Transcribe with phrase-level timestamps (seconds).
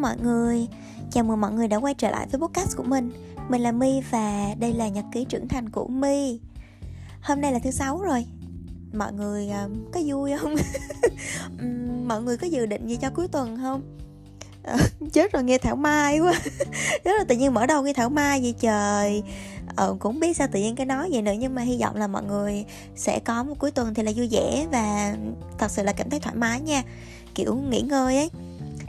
[0.00, 0.68] mọi người.
[1.10, 3.10] Chào mừng mọi người đã quay trở lại với podcast của mình.
[3.48, 6.40] Mình là My và đây là nhật ký trưởng thành của My.
[7.22, 8.26] Hôm nay là thứ sáu rồi.
[8.92, 10.54] Mọi người uh, có vui không?
[12.06, 13.82] mọi người có dự định gì cho cuối tuần không?
[14.74, 14.80] Uh,
[15.12, 16.32] chết rồi nghe Thảo Mai quá.
[17.04, 19.22] Chết rồi tự nhiên mở đầu nghe Thảo Mai vậy trời.
[19.76, 22.06] Ờ, cũng biết sao tự nhiên cái nói vậy nữa nhưng mà hy vọng là
[22.06, 22.64] mọi người
[22.96, 25.16] sẽ có một cuối tuần thì là vui vẻ và
[25.58, 26.82] thật sự là cảm thấy thoải mái nha.
[27.34, 28.30] Kiểu nghỉ ngơi ấy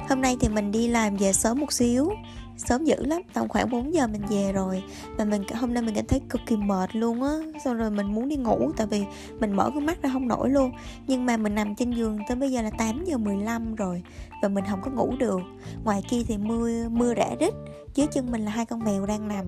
[0.09, 2.12] hôm nay thì mình đi làm về sớm một xíu.
[2.58, 4.84] Sớm dữ lắm, tầm khoảng 4 giờ mình về rồi.
[5.17, 7.34] Và mình hôm nay mình cảm thấy cực kỳ mệt luôn á.
[7.66, 9.03] Xong rồi mình muốn đi ngủ, tại vì
[9.39, 10.72] mình mở cái mắt ra không nổi luôn.
[11.08, 14.03] Nhưng mà mình nằm trên giường tới bây giờ là 8 giờ 15 rồi,
[14.41, 15.39] và mình không có ngủ được.
[15.84, 17.53] Ngoài kia thì mưa mưa rã rít,
[17.95, 19.45] dưới chân mình là hai con mèo đang nằm.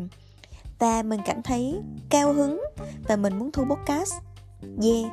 [0.80, 1.80] Và mình cảm thấy
[2.10, 2.62] cao hứng,
[3.08, 4.13] và mình muốn thu podcast.
[4.84, 5.12] Yeah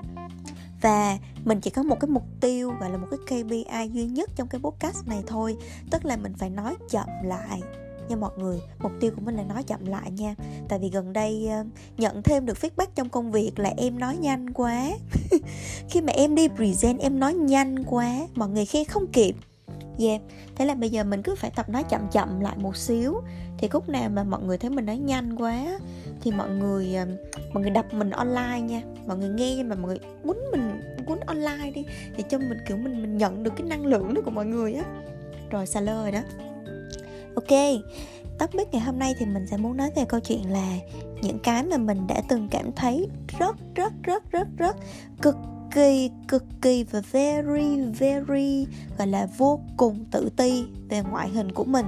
[0.81, 4.31] và mình chỉ có một cái mục tiêu và là một cái KPI duy nhất
[4.37, 5.57] trong cái podcast này thôi.
[5.91, 7.61] Tức là mình phải nói chậm lại
[8.09, 8.61] nha mọi người.
[8.79, 10.35] Mục tiêu của mình là nói chậm lại nha.
[10.69, 11.65] Tại vì gần đây ờ,
[11.97, 14.91] nhận thêm được feedback trong công việc là em nói nhanh quá.
[15.89, 18.15] Khi mà em đi present, em nói nhanh quá.
[18.35, 19.35] Mọi người khen không kịp.
[19.99, 20.21] Yeah.
[20.57, 23.15] Thế là bây giờ mình cứ phải tập nói chậm chậm lại một xíu
[23.59, 25.79] thì khúc nào mà mọi người thấy mình nói nhanh quá,
[26.21, 27.07] thì mọi người ờ,
[27.53, 28.83] mọi người đập mình online nha.
[29.07, 31.85] Mọi người nghe nhưng mà mọi người quấn mình, quấn online đi
[32.17, 34.75] để cho mình, kiểu, mình mình nhận được cái năng lượng đó của mọi người
[34.75, 34.85] á.
[35.51, 36.21] Rồi xa lơ rồi đó.
[37.35, 37.83] Ok,
[38.39, 40.77] topic ngày hôm nay thì mình sẽ muốn nói về câu chuyện là
[41.23, 44.77] những cái mà mình đã từng cảm thấy rất rất rất rất rất
[45.23, 45.37] cực
[45.75, 48.67] kỳ cực kỳ và very very,
[48.99, 51.87] gọi là vô cùng tự ti về ngoại hình của mình.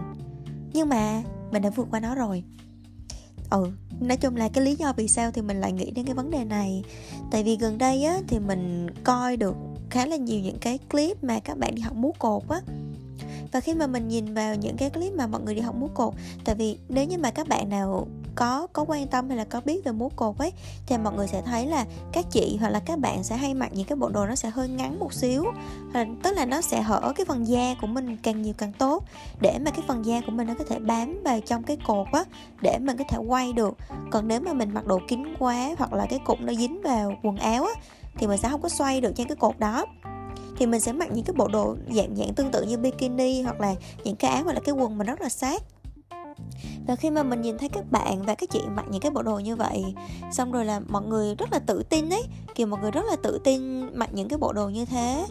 [0.73, 2.45] Nhưng mà mình đã vượt qua nó rồi.
[3.51, 3.71] Ừ
[4.01, 6.31] nói chung là cái lý do vì sao thì mình lại nghĩ đến cái vấn
[6.31, 6.83] đề này.
[7.31, 9.57] Tại vì gần đây á, thì mình coi được
[9.91, 12.61] khá là nhiều những cái clip mà các bạn đi học múa cột á.
[13.53, 15.89] Và khi mà mình nhìn vào những cái clip mà mọi người đi học múa
[15.95, 19.45] cột, tại vì nếu như mà các bạn nào có có quan tâm hay là
[19.45, 20.53] có biết về múa cột ấy
[20.87, 23.71] thì mọi người sẽ thấy là các chị hoặc là các bạn sẽ hay mặc
[23.73, 25.45] những cái bộ đồ nó sẽ hơi ngắn một xíu.
[25.93, 29.05] Hoặc tức là nó sẽ hở cái phần da của mình càng nhiều càng tốt
[29.41, 32.07] để mà cái phần da của mình nó có thể bám vào trong cái cột
[32.13, 32.25] á
[32.63, 33.77] để mình có thể quay được.
[34.11, 37.13] Còn nếu mà mình mặc đồ kín quá hoặc là cái cụm nó dính vào
[37.23, 37.73] quần áo á
[38.19, 39.87] thì mình sẽ không có xoay được trên cái cột đó.
[40.59, 43.61] Thì mình sẽ mặc những cái bộ đồ dạng dạng tương tự như bikini hoặc
[43.61, 43.75] là
[44.05, 45.63] những cái áo hoặc là cái quần mà rất là sát
[46.87, 49.23] và khi mà mình nhìn thấy các bạn và các chị mặc những cái bộ
[49.23, 49.85] đồ như vậy,
[50.33, 52.23] xong rồi là mọi người rất là tự tin ấy,
[52.55, 55.27] kiểu mọi người rất là tự tin mặc những cái bộ đồ như thế.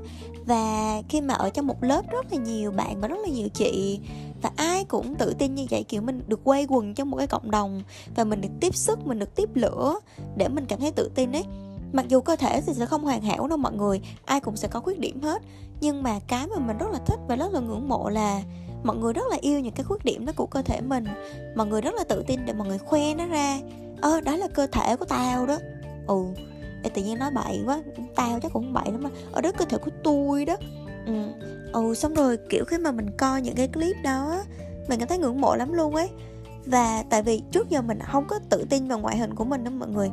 [0.46, 3.48] Và khi mà ở trong một lớp rất là nhiều bạn và rất là nhiều
[3.54, 4.00] chị,
[4.42, 7.28] và ai cũng tự tin như vậy, kiểu mình được quay quần trong một cái
[7.28, 7.84] cộng đồng
[8.16, 10.00] và mình được tiếp sức mình được tiếp lửa
[10.36, 11.44] để mình cảm thấy tự tin ấy.
[11.94, 14.68] Mặc dù cơ thể thì sẽ không hoàn hảo đâu mọi người, ai cũng sẽ
[14.68, 15.42] có khuyết điểm hết.
[15.82, 18.42] Nhưng mà cái mà mình rất là thích và rất là ngưỡng mộ là
[18.84, 21.06] mọi người rất là yêu những cái khuyết điểm đó của cơ thể mình.
[21.56, 23.60] Mọi người rất là tự tin để mọi người khoe nó ra.
[24.02, 25.58] Ơ ờ, đó là cơ thể của tao đó.
[26.08, 26.26] Ừ
[26.84, 27.84] Ê, tự nhiên nói bậy quá.
[28.16, 30.56] Tao chắc cũng bậy lắm mà ở đó cơ thể của tôi đó.
[31.06, 31.14] Ừ
[31.74, 34.44] ừ xong rồi kiểu khi mà mình coi những cái clip đó
[34.88, 36.10] mình cảm thấy ngưỡng mộ lắm luôn ấy.
[36.66, 39.64] Và tại vì trước giờ mình không có tự tin vào ngoại hình của mình
[39.64, 40.10] đó mọi người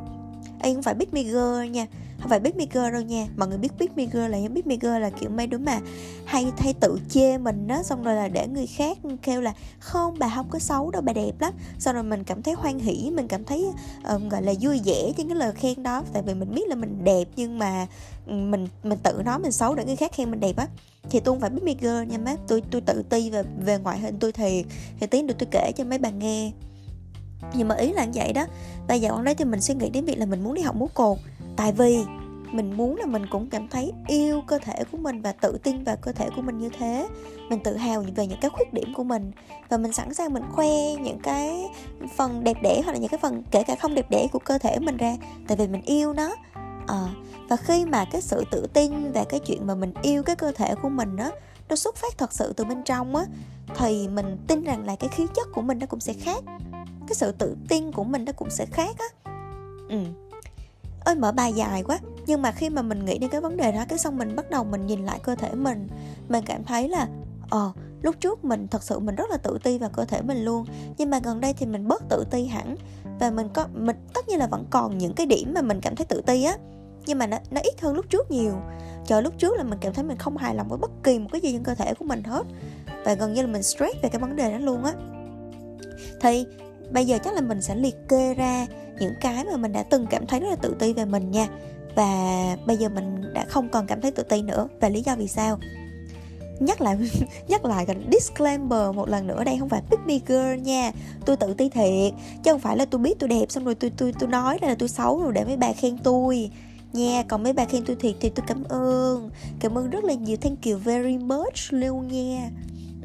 [0.59, 1.23] anh không phải big me
[1.71, 1.85] nha.
[2.19, 3.27] Không phải big me đâu nha.
[3.37, 5.79] Mọi người biết big me là là big me là kiểu mấy đứa mà
[6.25, 10.19] hay hay tự chê mình đó xong rồi là để người khác kêu là không
[10.19, 11.53] bà không có xấu đâu bà đẹp lắm.
[11.79, 13.65] Xong rồi mình cảm thấy hoan hỉ mình cảm thấy
[14.09, 16.03] um, gọi là vui vẻ trên cái lời khen đó.
[16.13, 17.87] Tại vì mình biết là mình đẹp nhưng mà
[18.25, 20.67] mình mình tự nói mình xấu để người khác khen mình đẹp á.
[21.09, 21.73] Thì tôi không phải big me
[22.05, 22.35] nha má.
[22.47, 24.65] Tôi tôi tự ti về về ngoại hình tôi thiệt
[24.99, 26.51] thì tiếng được tôi kể cho mấy bà nghe
[27.53, 28.45] nhưng mà ý là như vậy đó.
[28.87, 30.75] Và dạo gần đây thì mình suy nghĩ đến việc là mình muốn đi học
[30.75, 31.17] múa cột.
[31.55, 31.97] Tại vì
[32.51, 35.83] mình muốn là mình cũng cảm thấy yêu cơ thể của mình và tự tin
[35.83, 37.07] vào cơ thể của mình như thế.
[37.49, 39.31] Mình tự hào về những cái khuyết điểm của mình.
[39.69, 41.65] Và mình sẵn sàng mình khoe những cái
[42.15, 44.57] phần đẹp đẽ hoặc là những cái phần kể cả không đẹp đẽ của cơ
[44.57, 45.15] thể mình ra.
[45.47, 46.35] Tại vì mình yêu nó.
[46.87, 47.07] À,
[47.49, 50.51] và khi mà cái sự tự tin và cái chuyện mà mình yêu cái cơ
[50.51, 51.31] thể của mình đó
[51.69, 53.25] nó xuất phát thật sự từ bên trong á
[53.77, 56.43] thì mình tin rằng là cái khí chất của mình nó cũng sẽ khác
[57.07, 59.31] cái sự tự tin của mình nó cũng sẽ khác á.
[59.89, 59.97] Ừ.
[60.99, 61.99] Ơi mở bài dài quá.
[62.25, 64.49] Nhưng mà khi mà mình nghĩ đến cái vấn đề đó cái xong mình bắt
[64.49, 65.87] đầu mình nhìn lại cơ thể mình.
[66.29, 67.07] Mình cảm thấy là
[67.49, 67.71] ờ
[68.01, 70.65] lúc trước mình thật sự mình rất là tự ti vào cơ thể mình luôn.
[70.97, 72.75] Nhưng mà gần đây thì mình bớt tự ti hẳn.
[73.19, 75.95] Và mình có mình tất nhiên là vẫn còn những cái điểm mà mình cảm
[75.95, 76.57] thấy tự ti á.
[77.05, 78.53] Nhưng mà nó, nó ít hơn lúc trước nhiều.
[79.05, 81.29] Chờ lúc trước là mình cảm thấy mình không hài lòng với bất kỳ một
[81.31, 82.43] cái gì trên cơ thể của mình hết.
[83.05, 84.93] Và gần như là mình stress về cái vấn đề đó luôn á.
[86.21, 86.45] Thì
[86.91, 88.67] bây giờ chắc là mình sẽ liệt kê ra
[88.99, 91.47] những cái mà mình đã từng cảm thấy rất là tự ti về mình nha.
[91.95, 94.67] Và bây giờ mình đã không còn cảm thấy tự ti nữa.
[94.81, 95.59] Và lý do vì sao?
[96.59, 96.97] Nhắc lại
[97.47, 100.91] nhắc lại cái disclaimer một lần nữa đây, không phải pick me girl nha.
[101.25, 102.13] Tôi tự ti thiệt,
[102.43, 104.75] chứ không phải là tôi biết tôi đẹp xong rồi tôi tôi tôi nói là
[104.79, 106.51] tôi xấu rồi để mấy bà khen tôi.
[106.93, 109.29] Nha, còn mấy bà khen tôi thiệt thì tôi cảm ơn.
[109.59, 110.37] Cảm ơn rất là nhiều.
[110.37, 112.49] Thank you very much luôn nha.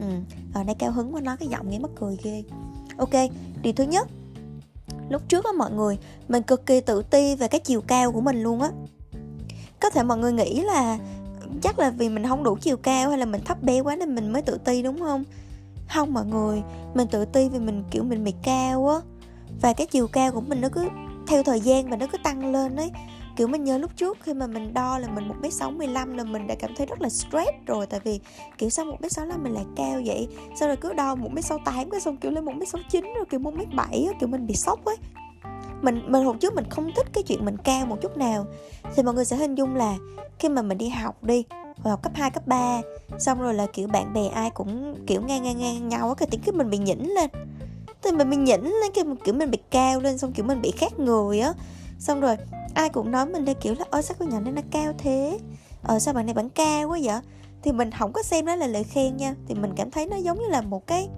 [0.01, 0.07] Ừ
[0.55, 2.43] ở đây cao hứng quá nói cái giọng nghe mắc cười ghê.
[2.97, 3.15] Ok
[3.63, 4.09] điều thứ nhất.
[5.09, 5.99] Lúc trước á, mọi người,
[6.29, 8.71] mình cực kỳ tự ti về cái chiều cao của mình luôn á.
[9.81, 10.99] Có thể mọi người nghĩ là
[11.63, 14.15] chắc là vì mình không đủ chiều cao hay là mình thấp bé quá nên
[14.15, 15.25] mình mới tự ti, đúng không?
[15.89, 16.63] Không mọi người,
[16.95, 18.97] mình tự ti vì mình, kiểu, mình bị cao á.
[19.61, 20.89] Và cái chiều cao của mình nó cứ,
[21.29, 22.91] theo thời gian và nó cứ tăng lên ấy
[23.37, 26.25] kiểu mình nhớ lúc trước khi mà mình đo là mình một m sáu là
[26.25, 28.21] mình đã cảm thấy rất là stress rồi tại vì
[28.59, 30.29] kiểu sao một m sáu mình lại cao vậy?
[30.61, 32.81] Sau rồi cứ đo một m sáu tám cái xong kiểu lên một m sáu
[32.91, 34.97] chín rồi kiểu một m bảy kiểu mình bị sốc ấy.
[35.83, 38.47] Mình mình hồi trước mình không thích cái chuyện mình cao một chút nào.
[38.97, 39.97] Thì mọi người sẽ hình dung là
[40.39, 41.45] khi mà mình đi học đi
[41.85, 42.81] học cấp 2, cấp 3
[43.19, 46.29] xong rồi là kiểu bạn bè ai cũng kiểu ngang ngang ngang nhau á cái
[46.31, 47.31] tiếng cái mình bị nhỉnh lên.
[48.03, 50.71] Thì mình bị nhỉnh lên cái kiểu mình bị cao lên xong kiểu mình bị
[50.71, 51.53] khác người á.
[51.99, 52.37] Xong rồi
[52.75, 55.39] ai cũng nói mình là kiểu là ôi sao con nhỏ này nó cao thế.
[55.83, 57.21] Ờ sao bạn này bạn cao quá vậy?
[57.63, 59.35] Thì mình không có xem đó là lời khen nha.
[59.49, 61.09] Thì mình cảm thấy nó giống như là một cái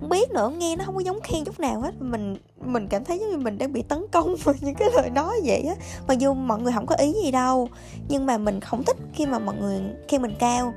[0.00, 1.94] không biết nữa, nghe nó không có giống khen chút nào hết.
[2.00, 5.10] Mình mình cảm thấy giống như mình đang bị tấn công bởi những cái lời
[5.10, 5.74] nói vậy á.
[6.08, 7.68] Mặc dù mọi người không có ý gì đâu,
[8.08, 10.74] nhưng mà mình không thích khi mà mọi người khen mình cao.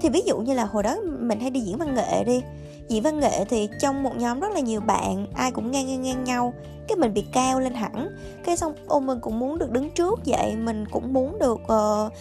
[0.00, 2.42] Thì ví dụ như là hồi đó mình hay đi diễn văn nghệ đi
[2.88, 6.02] dị văn nghệ thì trong một nhóm rất là nhiều bạn ai cũng ngang ngang
[6.02, 6.54] ngang nhau.
[6.88, 10.20] Cái mình bị cao lên hẳn cái xong ô mình cũng muốn được đứng trước
[10.26, 10.56] vậy.
[10.56, 12.12] Mình cũng muốn được uh,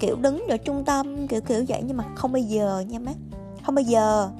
[0.00, 3.12] kiểu đứng ở trung tâm kiểu kiểu vậy nhưng mà không bao giờ nha má.
[3.66, 4.30] Không bao giờ.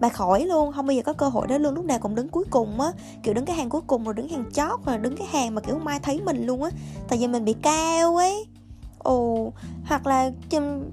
[0.00, 1.74] Bà khỏi luôn không bao giờ có cơ hội đó luôn.
[1.74, 2.92] Lúc nào cũng đứng cuối cùng á
[3.22, 5.60] kiểu đứng cái hàng cuối cùng rồi đứng hàng chót rồi đứng cái hàng mà
[5.60, 6.70] kiểu không ai thấy mình luôn á.
[7.08, 8.46] Tại vì mình bị cao ấy
[9.02, 9.52] ồ,
[9.86, 10.30] hoặc là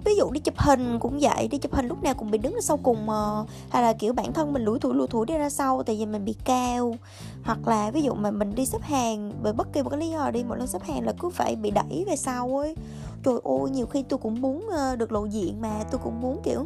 [0.05, 2.53] ví dụ đi chụp hình cũng vậy, đi chụp hình lúc nào cũng bị đứng
[2.53, 5.37] ở sau cùng mà hay là, kiểu, bản thân mình lủi thủi lủi thủi đi
[5.37, 6.95] ra sau tại vì mình bị cao.
[7.43, 10.09] Hoặc là ví dụ mà mình đi xếp hàng bởi bất kỳ một cái lý
[10.09, 12.75] do đi một lần xếp hàng là cứ phải bị đẩy về sau ấy.
[13.23, 16.41] Trời ơi, nhiều khi tôi cũng muốn ờ, được lộ diện mà, tôi cũng muốn,
[16.43, 16.65] kiểu,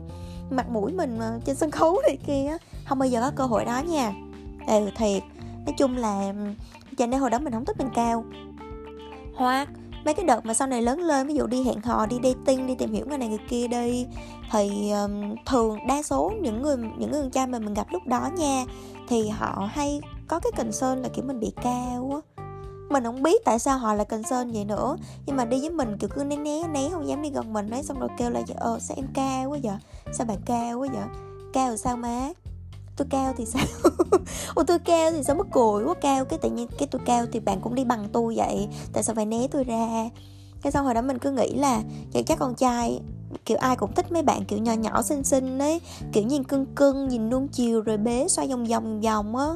[0.50, 3.66] mặt mũi mình mà trên sân khấu này kia không bao giờ có cơ hội
[3.66, 4.14] đó nha.
[4.68, 5.24] Ừ thiệt.
[5.66, 6.34] Nói chung là
[6.98, 8.26] cho nên hồi đó mình không thích mình cao.
[9.36, 9.70] Hoặc
[10.06, 12.68] mấy cái đợt mà sau này lớn lên ví dụ đi hẹn hò đi dating
[12.68, 14.06] đi tìm hiểu người này người kia đi
[14.52, 18.30] thì um, thường đa số những người những người cha mà mình gặp lúc đó
[18.38, 18.66] nha
[19.08, 22.44] thì họ hay có cái concern là kiểu mình bị cao á.
[22.90, 25.98] Mình không biết tại sao họ lại concern vậy nữa nhưng mà đi với mình
[25.98, 28.42] kiểu cứ né né né không dám đi gần mình ấy xong rồi kêu là
[28.56, 29.76] ờ sao em cao quá vậy?
[30.14, 31.04] Sao bạn cao quá vậy?
[31.54, 32.30] Cao rồi sao má?
[32.96, 33.66] Tôi cao thì sao?
[34.56, 37.26] Ủa, tôi cao thì sao mất cười quá cao, cái tự nhiên cái tôi cao
[37.32, 38.68] thì bạn cũng đi bằng tôi vậy.
[38.94, 40.10] Tại sao phải né tôi ra?
[40.62, 41.82] Cái xong hồi đó mình cứ nghĩ là
[42.14, 43.00] vậy chắc con trai,
[43.46, 46.66] kiểu ai cũng thích mấy bạn kiểu nhỏ nhỏ, xinh xinh ấy, kiểu nhìn cưng
[46.66, 49.48] cưng, nhìn nuông chiều rồi bế xoay vòng vòng vòng á.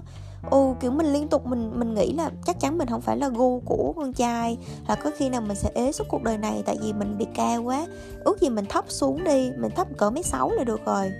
[0.49, 3.29] Ô kiểu mình liên tục mình mình nghĩ là chắc chắn mình không phải là
[3.29, 6.63] gu của con trai, là có khi nào mình sẽ ế suốt cuộc đời này
[6.65, 7.87] tại vì mình bị cao quá.
[8.23, 11.11] Ước gì mình thấp xuống đi, mình thấp cỡ mấy sáu là được rồi.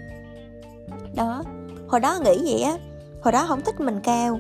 [1.16, 1.44] Đó
[1.88, 2.78] hồi đó nghĩ vậy á,
[3.22, 4.40] hồi đó không thích mình cao.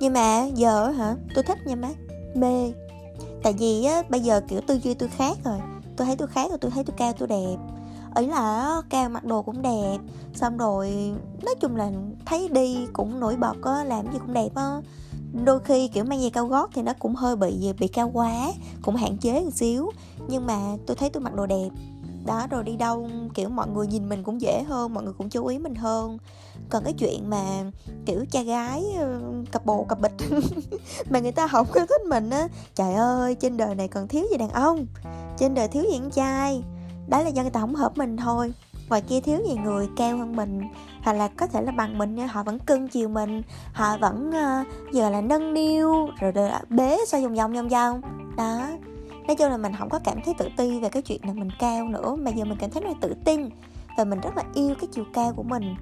[0.00, 1.88] Nhưng mà giờ hả, tôi thích nha má
[2.34, 2.72] mê
[3.42, 5.58] tại vì á, bây giờ, kiểu, tư duy tôi khác rồi.
[5.96, 7.56] Tôi thấy tôi khác rồi, tôi thấy tôi cao, tôi đẹp.
[8.14, 9.98] Ấy là cao mặc đồ cũng đẹp,
[10.34, 11.90] xong rồi nói chung là
[12.26, 14.80] thấy đi cũng nổi bật á, làm gì cũng đẹp á.
[15.44, 18.52] Đôi khi, kiểu, mang giày cao gót thì nó cũng hơi bị bị cao quá,
[18.82, 19.90] cũng hạn chế một xíu.
[20.28, 21.68] Nhưng mà tôi thấy tôi mặc đồ đẹp
[22.28, 25.28] đó rồi đi đâu kiểu mọi người nhìn mình cũng dễ hơn mọi người cũng
[25.28, 26.18] chú ý mình hơn.
[26.70, 27.44] Còn cái chuyện mà
[28.06, 29.20] kiểu cha gái ờ,
[29.52, 30.12] cặp bồ cặp bịch
[31.10, 34.24] mà người ta không có thích mình á trời ơi trên đời này còn thiếu
[34.30, 34.86] gì đàn ông?
[35.38, 36.62] Trên đời thiếu gì con trai?
[37.08, 38.52] Đó là do người ta không hợp mình thôi.
[38.88, 40.60] Ngoài kia thiếu gì người cao hơn mình
[41.02, 43.42] hoặc là có thể là bằng mình họ vẫn cưng chiều mình
[43.72, 48.00] họ vẫn uh, giờ là nâng niu rồi, rồi bế xoay vòng vòng vòng vòng.
[48.36, 48.68] Đó
[49.28, 51.50] nói chung là mình không có cảm thấy tự ti về cái chuyện là mình
[51.58, 53.48] cao nữa, mà giờ mình cảm thấy là tự tin
[53.96, 55.74] và mình rất là yêu cái chiều cao của mình.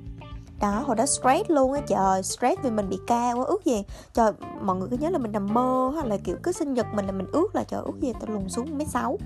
[0.60, 3.82] Đó, hồi đó stress luôn á, trời, stress vì mình bị cao quá ước gì,
[4.14, 6.86] trời, mọi người cứ nhớ là mình nằm mơ hoặc là, kiểu, cứ sinh nhật
[6.94, 9.18] mình là mình ước là, trời, ước gì tao lùn xuống mấy sáu.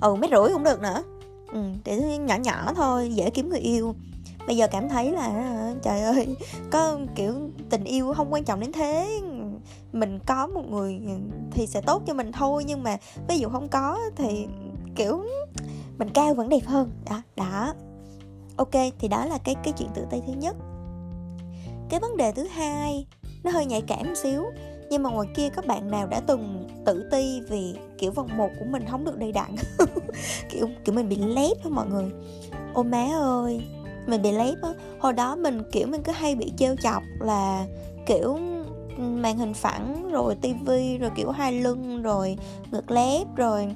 [0.00, 1.02] Ừ mấy rưỡi cũng được nữa.
[1.52, 3.94] Ừ để nhỏ nhỏ thôi, dễ kiếm người yêu.
[4.46, 6.36] Bây giờ cảm thấy là à, trời ơi,
[6.70, 7.34] có, kiểu,
[7.70, 9.20] tình yêu không quan trọng đến thế
[9.92, 11.00] mình có một người
[11.50, 12.96] thì sẽ tốt cho mình thôi, nhưng mà
[13.28, 14.46] ví dụ không có thì,
[14.96, 15.22] kiểu,
[15.98, 16.90] mình cao vẫn đẹp hơn.
[17.10, 17.74] Đó đó.
[18.56, 20.56] Ok, thì đó là cái cái chuyện tự ti thứ nhất.
[21.88, 23.06] Cái vấn đề thứ hai,
[23.44, 24.44] nó hơi nhạy cảm một xíu,
[24.90, 28.48] nhưng mà ngoài kia các bạn nào đã từng tự ti vì, kiểu, vòng một
[28.58, 29.54] của mình không được đầy đặn?
[30.50, 32.10] Kiểu kiểu, mình bị lép đó mọi người.
[32.74, 33.62] Ô má ơi,
[34.06, 34.72] mình bị lép á.
[35.00, 37.66] Hồi đó mình, kiểu, mình cứ hay bị trêu chọc là,
[38.06, 38.38] kiểu
[38.98, 42.36] màn hình phẳng, rồi tivi, rồi kiểu hai lưng, rồi
[42.70, 43.68] ngực lép, rồi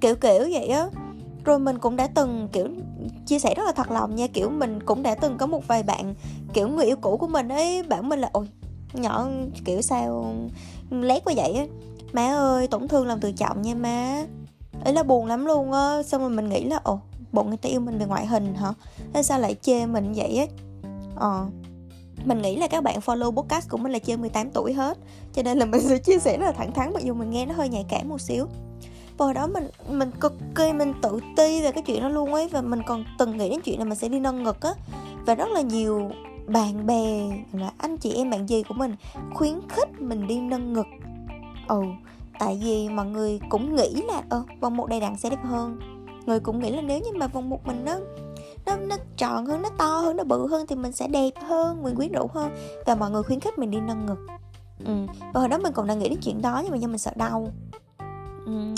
[0.00, 0.86] kiểu kiểu vậy á.
[1.44, 2.68] Rồi mình cũng đã từng, kiểu,
[3.26, 5.82] chia sẻ rất là thật lòng nha, kiểu mình cũng đã từng có một vài
[5.82, 6.14] bạn,
[6.52, 8.48] kiểu, người yêu cũ của mình ấy, bảo mình là, ôi,
[8.92, 9.28] nhỏ
[9.64, 10.34] kiểu sao
[10.90, 11.64] lét quá vậy á.
[12.12, 14.24] Má ơi, tổn thương làm từ trọng nha má.
[14.84, 17.00] Ấy là buồn lắm luôn á, xong rồi mình nghĩ là, ồ,
[17.32, 18.72] bộ người ta yêu mình về ngoại hình hả?
[19.14, 20.46] Hay sao lại chê mình vậy á?
[21.16, 21.46] Ờ
[22.24, 24.98] mình nghĩ là các bạn follow podcast của mình là trên 18 tuổi hết,
[25.32, 27.46] cho nên là mình sẽ chia sẻ rất là thẳng thắn, mặc dù mình nghe
[27.46, 28.46] nó hơi nhạy cảm một xíu.
[29.18, 32.34] Và hồi đó mình mình cực kỳ, mình tự ti về cái chuyện đó luôn
[32.34, 34.70] ấy, và mình còn từng nghĩ đến chuyện là mình sẽ đi nâng ngực á.
[35.26, 36.10] Và rất là nhiều
[36.46, 38.96] bạn bè là anh chị em bạn gì của mình
[39.34, 40.86] khuyến khích mình đi nâng ngực.
[41.68, 41.82] Ừ
[42.38, 45.78] tại vì mọi người cũng nghĩ là ờ vòng một đầy đặn sẽ đẹp hơn.
[46.26, 47.98] Người cũng nghĩ là nếu như mà vòng một mình nó
[48.66, 51.82] nó nó tròn hơn, nó to hơn, nó bự hơn thì mình sẽ đẹp hơn,
[51.82, 52.50] mình quyến rũ hơn
[52.86, 54.18] và mọi người khuyến khích mình đi nâng ngực
[54.84, 54.92] ừ.
[55.34, 57.10] và hồi đó mình còn đang nghĩ đến chuyện đó nhưng mà do mình sợ
[57.16, 57.48] đau
[58.46, 58.74] ừ.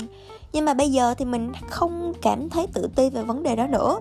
[0.53, 3.67] nhưng mà bây giờ thì mình không cảm thấy tự ti về vấn đề đó
[3.67, 3.99] nữa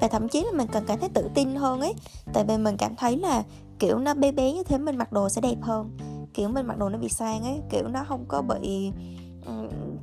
[0.00, 1.94] và thậm chí là mình cần cảm thấy tự tin hơn ấy
[2.32, 3.42] tại vì mình cảm thấy là
[3.78, 5.96] kiểu nó bé bé như thế, mình mặc đồ sẽ đẹp hơn
[6.34, 8.90] kiểu mình mặc đồ nó bị sang ấy, kiểu nó không có bị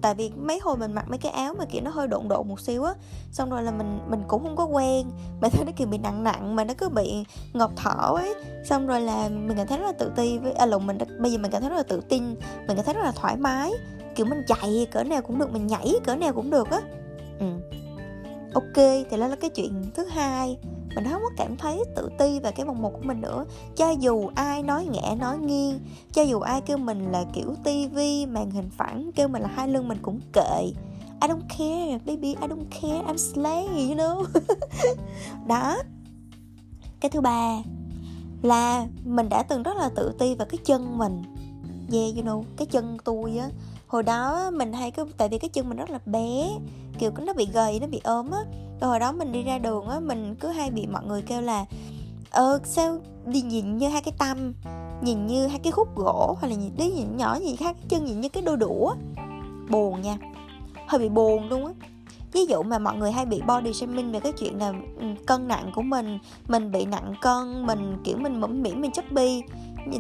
[0.02, 2.48] tại vì mấy hồi mình mặc mấy cái áo mà, kiểu, nó hơi độn độn
[2.48, 2.94] một xíu á,
[3.32, 5.12] xong rồi là mình mình cũng không có quen.
[5.42, 8.36] Mà thấy nó, kiểu, bị nặng nặng mà nó cứ bị ngọc thở ấy.
[8.66, 11.32] Xong rồi là mình cảm thấy rất là tự ti với à lộn, mình bây
[11.32, 12.24] giờ mình cảm thấy rất là tự tin,
[12.68, 13.72] mình cảm thấy rất là thoải mái.
[14.16, 16.82] Kiểu, mình chạy cỡ nào cũng được, mình nhảy cỡ nào cũng được á.
[17.40, 17.46] Ừ.
[18.54, 20.58] Ok, thì đó là cái chuyện thứ hai
[20.96, 23.46] mình không có cảm thấy tự ti về cái vòng một của mình nữa.
[23.76, 25.80] Cho dù ai nói ngẽ nói nghiêng,
[26.14, 29.68] cho dù ai kêu mình là kiểu tivi màn hình phẳng, kêu mình là hai
[29.68, 30.72] lưng mình cũng kệ.
[31.22, 34.26] I don't care, baby, I don't care, I'm slay, you know?
[35.48, 35.78] Đó.
[37.00, 37.58] Cái thứ ba
[38.42, 41.24] là mình đã từng rất là tự ti về cái chân mình.
[41.92, 43.50] Yeah, you know, cái chân tôi á.
[43.88, 46.50] Hồi đó mình hay cứ, tại vì cái chân mình rất là bé,
[47.00, 48.40] kiểu nó bị gầy, nó bị ốm á
[48.88, 51.66] hồi đó mình đi ra đường á, mình cứ hay bị mọi người kêu là
[52.32, 54.54] ờ sao đi nhìn như hai cái tâm,
[55.02, 58.06] nhìn như hai cái khúc gỗ, hoặc là nhìn, đứa nhìn nhỏ gì khác chân
[58.06, 58.94] nhìn như cái đôi đũa.
[59.70, 60.18] Buồn nha.
[60.88, 61.72] Hơi bị buồn luôn á.
[62.34, 65.48] Ví dụ mà mọi người hay bị body shaming về cái chuyện là ừ, cân
[65.48, 69.42] nặng của mình mình bị nặng cân, mình, kiểu, mình mẫm mỉm mình chubby,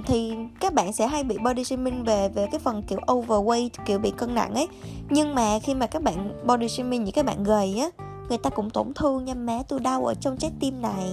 [0.05, 3.99] thì các bạn sẽ hay bị body shaming về về cái phần kiểu overweight, kiểu,
[3.99, 4.67] bị cân nặng ấy.
[5.09, 8.49] Nhưng mà khi mà các bạn body shaming những các bạn gầy á người ta
[8.49, 11.11] cũng tổn thương nha má, tôi đau ở trong trái tim này.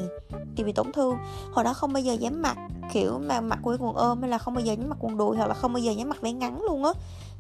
[0.57, 1.17] Thì bị tổn thương,
[1.53, 2.59] hồi đó không bao giờ dám mặc,
[2.93, 5.37] kiểu mà mặc quần quần ôm hay là không bao giờ dám mặc quần đùi
[5.37, 6.93] hoặc là không bao giờ dám mặc váy ngắn luôn á.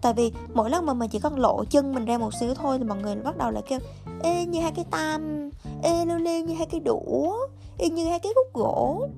[0.03, 2.79] Tại vì mỗi lần mà mình chỉ cần lộ chân mình ra một xíu thôi
[2.79, 3.79] thì mọi người bắt đầu lại kêu,
[4.23, 5.51] ê, như hai cái tam,
[5.83, 7.37] ê leo leo như hai cái đũa
[7.79, 9.09] ê như hai cái khúc gỗ.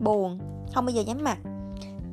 [0.00, 0.38] Buồn,
[0.74, 1.38] không bao giờ dám mặc.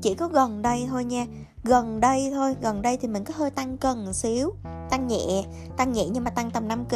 [0.02, 1.26] Chỉ có gần đây thôi nha,
[1.64, 4.54] gần đây thôi, gần đây thì mình có hơi tăng cân một xíu
[4.96, 5.44] tăng nhẹ
[5.78, 6.96] tăng nhẹ nhưng mà tăng tầm 5 kg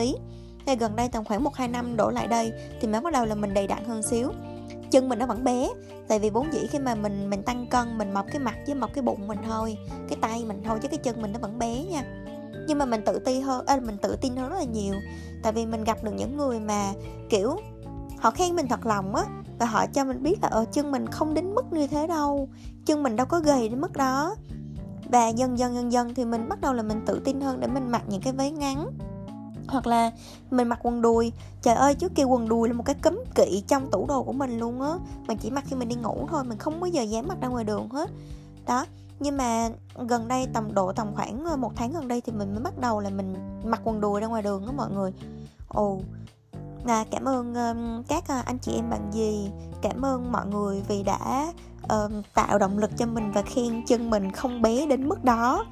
[0.65, 2.51] thì gần đây tầm khoảng một hai năm đổ lại đây
[2.81, 4.31] thì mới bắt đầu là mình đầy đặn hơn xíu.
[4.91, 5.69] Chân mình nó vẫn bé
[6.07, 8.75] tại vì vốn dĩ khi mà mình mình tăng cân mình mọc cái mặt với
[8.75, 9.77] mọc cái bụng mình thôi
[10.09, 12.03] cái tay mình thôi chứ cái chân mình nó vẫn bé nha.
[12.67, 14.95] Nhưng mà mình tự ti hơn à, mình tự tin hơn rất là nhiều.
[15.43, 16.93] Tại vì mình gặp được những người mà
[17.29, 17.57] kiểu
[18.19, 19.23] họ khen mình thật lòng á
[19.59, 22.07] và họ cho mình biết là ở ờ, chân mình không đến mức như thế
[22.07, 22.49] đâu
[22.85, 24.35] chân mình đâu có gầy đến mức đó
[25.09, 27.67] và dần dần dần dần thì mình bắt đầu là mình tự tin hơn để
[27.67, 28.91] mình mặc những cái váy ngắn.
[29.67, 30.11] Hoặc là
[30.51, 31.31] mình mặc quần đùi.
[31.61, 34.33] Trời ơi trước kia quần đùi là một cái cấm kỵ trong tủ đồ của
[34.33, 34.91] mình luôn á.
[35.27, 37.47] Mình chỉ mặc khi mình đi ngủ thôi mình không bao giờ dám mặc ra
[37.47, 38.09] ngoài đường hết.
[38.67, 38.85] Đó
[39.19, 39.69] nhưng mà
[40.07, 42.79] gần đây tầm độ tầm khoảng ờ, một tháng gần đây thì mình mới bắt
[42.79, 43.35] đầu là mình
[43.65, 45.13] mặc quần đùi ra ngoài đường á mọi người.
[45.67, 45.99] Ồ
[46.85, 49.51] là cảm ơn um, các ờ, anh chị em bạn gì.
[49.81, 51.53] Cảm ơn mọi người vì đã
[51.93, 55.65] uh, tạo động lực cho mình và khen chân mình không bé đến mức đó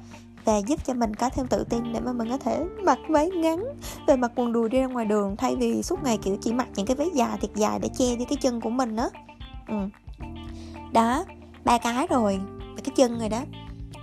[0.44, 3.30] và giúp cho mình có thêm tự tin để mà mình có thể mặc váy
[3.30, 3.64] ngắn
[4.06, 6.68] và mặc quần đùi đi ra ngoài đường thay vì suốt ngày kiểu chỉ mặc
[6.74, 9.08] những cái váy dài thiệt dài để che đi cái chân của mình á.
[9.68, 9.74] Ừ.
[10.92, 11.24] đó
[11.64, 12.40] ba cái rồi
[12.84, 13.40] cái chân rồi đó.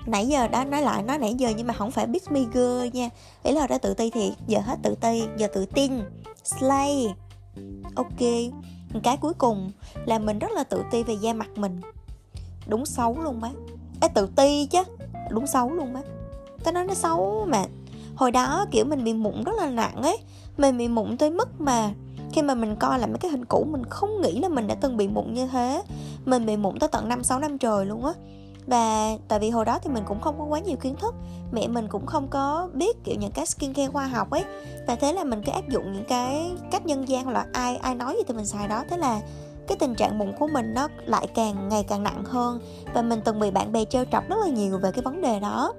[0.06, 2.88] Nãy giờ đó nói lại nói nãy giờ nhưng mà không phải biết me girl
[2.94, 3.10] nha.
[3.44, 5.92] Ý là đã tự ti thì giờ hết tự ti giờ tự tin
[6.44, 7.14] slay.
[7.96, 8.22] Ok
[9.04, 9.72] cái cuối cùng
[10.06, 11.82] là mình rất là tự ti về da mặt mình
[12.68, 13.52] đúng xấu luôn bác
[14.02, 14.84] Ê, tự ti chứ.
[15.30, 16.02] Đúng xấu luôn bác
[16.66, 17.64] tao nói nó xấu mà.
[18.16, 20.18] Hồi đó kiểu mình bị mụn rất là nặng ấy.
[20.58, 21.92] Mình bị mụn tới mức mà
[22.34, 24.76] khi mà mình coi lại mấy cái hình cũ mình không nghĩ là mình đã
[24.76, 25.82] từng bị mụn như thế.
[26.26, 28.14] Mình bị mụn tới tận năm sáu năm trời luôn á.
[28.68, 31.16] Và tại vì hồi đó thì mình cũng không có quá nhiều kiến thức.
[31.52, 34.44] Mẹ mình cũng không có biết kiểu những cái skincare khoa học ấy.
[34.88, 37.76] Và thế là mình cứ áp dụng những cái cách nhân gian hoặc là ai
[37.76, 38.84] ai nói gì thì mình xài đó.
[38.90, 39.22] Thế là
[39.68, 42.60] cái tình trạng mụn của mình nó lại càng ngày càng nặng hơn.
[42.94, 45.40] Và mình từng bị bạn bè trêu chọc rất là nhiều về cái vấn đề
[45.40, 45.74] đó.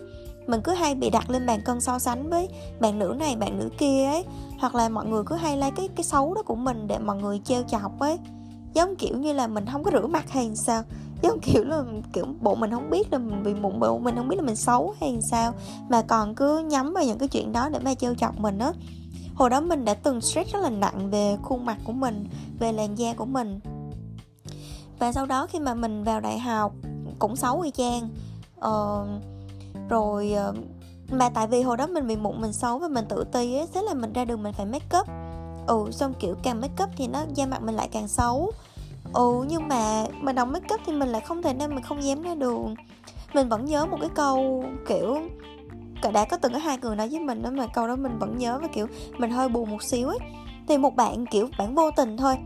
[0.47, 2.49] Mình cứ hay bị đặt lên bàn cân so sánh với
[2.81, 4.25] bạn nữ này, bạn nữ kia ấy.
[4.59, 7.17] Hoặc là mọi người cứ hay lấy cái cái xấu đó của mình để mọi
[7.17, 8.19] người trêu chọc ấy.
[8.75, 10.83] Giống kiểu như là mình không có rửa mặt hay sao.
[11.23, 14.29] Giống kiểu là, kiểu, bộ mình không biết là mình bị mụn, bộ mình không
[14.29, 15.53] biết là mình xấu hay sao.
[15.89, 18.73] Mà còn cứ nhắm vào những cái chuyện đó để mà trêu chọc mình á.
[19.35, 22.29] Hồi đó mình đã từng stress rất là nặng về khuôn mặt của mình,
[22.59, 23.61] về làn da của mình
[24.99, 26.73] và sau đó khi mà mình vào đại học
[27.19, 28.09] cũng xấu y chang.
[28.61, 29.07] Ờ,
[29.89, 30.55] rồi ờ,
[31.11, 33.67] mà tại vì hồi đó mình bị mụn mình xấu và mình tự ti ấy
[33.75, 35.07] thế là mình ra đường mình phải make up.
[35.67, 38.53] Ừ xong kiểu càng make up thì nó da mặt mình lại càng xấu.
[39.13, 42.05] Ừ nhưng mà mình không make up thì mình lại không thể nên mình không
[42.05, 42.75] dám ra đường.
[43.35, 45.19] Mình vẫn nhớ một cái câu kiểu
[46.13, 48.39] đã có từng có hai người nói với mình đó mà câu đó mình vẫn
[48.39, 48.87] nhớ và kiểu
[49.19, 50.19] mình hơi buồn một xíu ấy.
[50.69, 52.37] Thì một bạn kiểu bạn vô tình thôi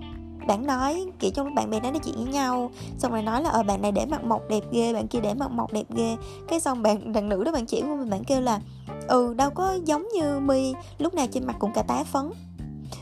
[0.46, 3.50] bạn nói, kiểu, trong lúc bạn bè nói chuyện với nhau, xong rồi nói là
[3.50, 6.16] ờ bạn này để mặt mộc đẹp ghê, bạn kia để mặt mộc đẹp ghê.
[6.48, 8.60] Cái xong bạn đàn nữ đó bạn chỉ mình bạn kêu là
[9.08, 12.30] ừ đâu có giống như mi lúc nào trên mặt cũng cả tá phấn.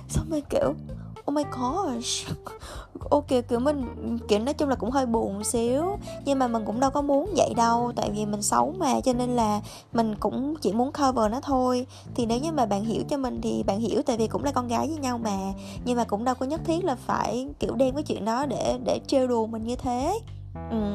[0.09, 0.75] Xong rồi, kiểu
[1.29, 2.27] oh my gosh.
[3.11, 3.87] Ok, kiểu mình,
[4.29, 5.99] kiểu nói chung là cũng hơi buồn xíu.
[6.25, 9.13] Nhưng mà mình cũng đâu có muốn vậy đâu, tại vì mình xấu mà, cho
[9.13, 9.61] nên là
[9.93, 11.87] mình cũng chỉ muốn cover nó thôi.
[12.15, 14.53] Thì nếu như mà bạn hiểu cho mình thì bạn hiểu, tại vì cũng là
[14.53, 15.37] con gái với nhau mà.
[15.85, 18.79] Nhưng mà cũng đâu có nhất thiết là phải kiểu đem cái chuyện đó để
[18.85, 20.21] để trêu đùa mình như thế.
[20.71, 20.95] Ừ.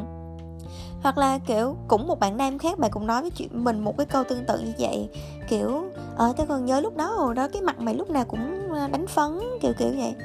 [1.04, 3.98] Hoặc là, kiểu, cũng một bạn nam khác bạn cũng nói với chuyện mình một
[3.98, 5.10] cái câu tương tự như vậy.
[5.50, 5.84] Kiểu
[6.18, 8.88] ờ tôi còn nhớ lúc đó hồi đó cái mặt mày lúc nào cũng ờ,
[8.88, 10.16] đánh phấn kiểu kiểu vậy.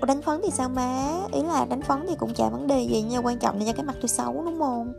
[0.00, 1.12] Ủa đánh phấn thì sao má?
[1.32, 3.72] Ý là đánh phấn thì cũng chả vấn đề gì nha quan trọng là do
[3.72, 4.92] cái mặt tôi xấu đúng không?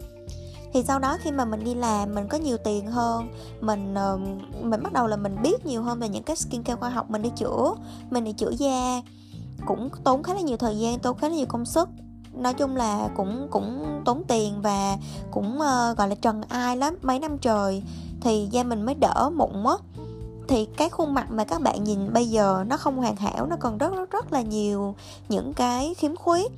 [0.74, 3.28] Thì sau đó khi mà mình đi làm mình có nhiều tiền hơn
[3.62, 4.20] mình ờ,
[4.62, 7.10] mình bắt đầu là mình biết nhiều hơn về những cái skin care khoa học
[7.10, 7.74] mình đi chữa
[8.10, 9.02] mình đi chữa da
[9.66, 11.90] cũng tốn khá là nhiều thời gian tốn khá là nhiều công sức.
[12.34, 14.98] Nói chung là cũng cũng tốn tiền và
[15.32, 17.84] cũng uh, gọi là trần ai lắm mấy năm trời.
[18.22, 19.97] Thì da mình mới đỡ mụn á
[20.48, 23.56] thì cái khuôn mặt mà các bạn nhìn bây giờ nó không hoàn hảo, nó
[23.60, 24.96] còn rất rất rất là nhiều
[25.30, 26.52] những cái khiếm khuyết.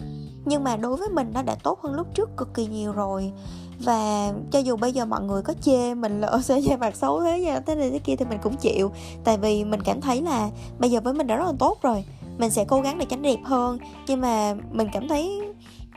[0.46, 3.32] Nhưng mà đối với mình nó đã tốt hơn lúc trước cực kỳ nhiều rồi.
[3.80, 7.22] Và cho dù bây giờ mọi người có chê mình là sẽ da mặt xấu
[7.24, 8.92] thế nha, thế này thế kia thì mình cũng chịu.
[9.24, 10.50] Tại vì mình cảm thấy là
[10.80, 12.06] bây giờ với mình đã rất là tốt rồi,
[12.38, 13.78] mình sẽ cố gắng để tránh đẹp hơn.
[14.08, 15.42] Nhưng mà mình cảm thấy,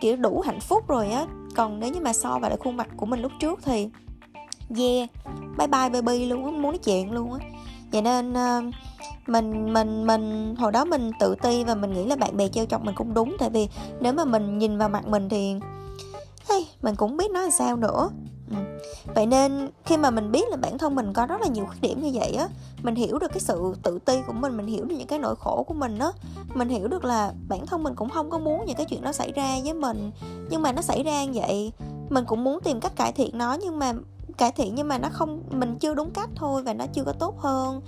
[0.01, 1.27] kiểu, đủ hạnh phúc rồi á.
[1.57, 3.89] Còn nếu như mà so với lại khuôn mặt của mình lúc trước thì,
[4.79, 5.11] yeah,
[5.59, 7.39] bye bye baby luôn á, muốn nói chuyện luôn á
[7.93, 8.75] vậy nên uh,
[9.27, 12.67] mình mình mình hồi đó mình tự ti và mình nghĩ là bạn bè trêu
[12.67, 13.37] chọc mình cũng đúng.
[13.39, 13.69] Tại vì
[14.01, 15.55] nếu mà mình nhìn vào mặt mình thì
[16.49, 18.09] hey, mình cũng biết nói là sao nữa.
[18.51, 18.57] Ừ.
[19.15, 21.81] vậy nên khi mà mình biết là bản thân mình có rất là nhiều khuyết
[21.81, 22.49] điểm như vậy á
[22.83, 25.35] mình hiểu được cái sự tự ti của mình mình hiểu được những cái nỗi
[25.37, 26.09] khổ của mình á
[26.55, 29.13] mình hiểu được là bản thân mình cũng không có muốn những cái chuyện đó
[29.13, 30.11] xảy ra với mình.
[30.51, 31.73] Nhưng mà nó xảy ra như vậy
[32.11, 33.93] mình cũng muốn tìm cách cải thiện nó nhưng mà
[34.33, 37.13] cải thiện nhưng mà nó không, mình chưa đúng cách thôi và nó chưa có
[37.13, 37.81] tốt hơn.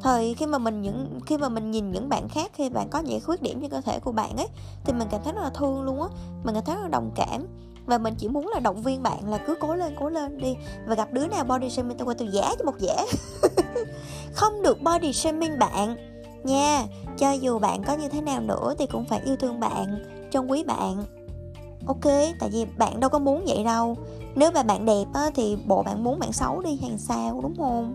[0.00, 2.98] Thời khi mà mình những, khi mà mình nhìn những bạn khác, khi bạn có
[2.98, 4.48] những khuyết điểm trên cơ thể của bạn ấy,
[4.84, 6.08] thì mình cảm thấy rất là thương luôn á.
[6.44, 7.46] Mình cảm thấy rất là đồng cảm
[7.86, 10.56] và mình chỉ muốn là động viên bạn là cứ cố lên cố lên đi
[10.86, 13.04] và gặp đứa nào body shaming tôi qua tôi giả cho một giả
[14.34, 15.96] không được body shaming bạn
[16.44, 16.86] nha.
[17.18, 20.46] Cho dù bạn có như thế nào nữa thì cũng phải yêu thương bạn, trân
[20.46, 21.04] quý bạn
[21.86, 22.04] ok
[22.38, 23.96] tại vì bạn đâu có muốn vậy đâu.
[24.34, 27.54] Nếu mà bạn đẹp á, thì bộ bạn muốn bạn xấu đi hàng sao đúng
[27.58, 27.94] không?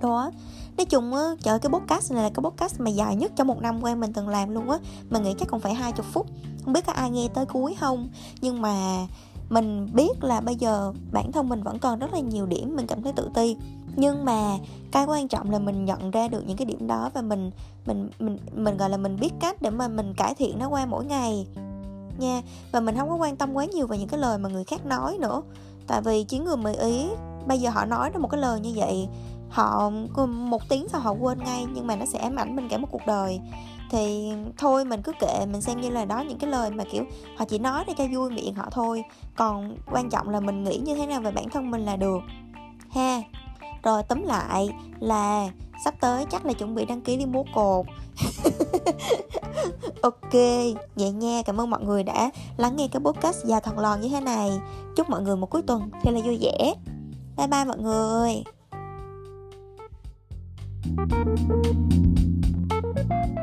[0.00, 0.30] Đó.
[0.76, 3.62] Nói chung á trời cái podcast này là cái podcast mà dài nhất trong một
[3.62, 4.78] năm qua mình từng làm luôn á.
[5.10, 6.26] Mình nghĩ chắc còn phải hai chục phút.
[6.64, 8.08] Không biết có ai nghe tới cuối không?
[8.40, 9.06] Nhưng mà
[9.50, 12.86] mình biết là bây giờ bản thân mình vẫn còn rất là nhiều điểm mình
[12.86, 13.56] cảm thấy tự ti.
[13.96, 14.58] Nhưng mà
[14.92, 17.50] cái quan trọng là mình nhận ra được những cái điểm đó và mình
[17.86, 20.86] mình mình mình gọi là mình biết cách để mà mình cải thiện nó qua
[20.86, 21.46] mỗi ngày
[22.18, 22.42] nha.
[22.72, 24.86] Và mình không có quan tâm quá nhiều về những cái lời mà người khác
[24.86, 25.42] nói nữa.
[25.86, 27.08] Tại vì chính người mỹ ý,
[27.46, 29.08] bây giờ họ nói ra một cái lời như vậy,
[29.48, 29.90] họ
[30.26, 32.88] một tiếng sau họ quên ngay, nhưng mà nó sẽ ám ảnh mình cả một
[32.90, 33.40] cuộc đời.
[33.90, 37.04] Thì thôi, mình cứ kệ, mình xem như là đó những cái lời mà, kiểu,
[37.36, 39.02] họ chỉ nói để cho vui miệng họ thôi.
[39.36, 42.20] Còn quan trọng là mình nghĩ như thế nào về bản thân mình là được.
[42.90, 43.22] Ha.
[43.82, 44.68] Rồi tóm lại
[45.00, 45.50] là
[45.84, 47.86] sắp tới chắc là chuẩn bị đăng ký đi múa cột.
[50.02, 50.32] ok,
[50.96, 54.08] vậy nha, cảm ơn mọi người đã lắng nghe cái podcast già thần lòn như
[54.08, 54.50] thế này.
[54.96, 56.74] Chúc mọi người một cuối tuần thật là vui vẻ.
[57.36, 58.42] Bye bye mọi người.
[63.10, 63.39] thank you